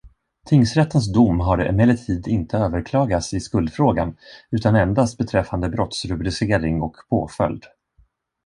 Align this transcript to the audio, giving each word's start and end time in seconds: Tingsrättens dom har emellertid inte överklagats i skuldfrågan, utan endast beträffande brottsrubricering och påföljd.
Tingsrättens 0.45 1.13
dom 1.13 1.39
har 1.39 1.57
emellertid 1.57 2.27
inte 2.27 2.57
överklagats 2.57 3.33
i 3.33 3.39
skuldfrågan, 3.39 4.15
utan 4.51 4.75
endast 4.75 5.17
beträffande 5.17 5.69
brottsrubricering 5.69 6.81
och 6.81 6.95
påföljd. 7.09 7.63